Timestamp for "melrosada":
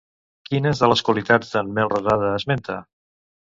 1.77-2.35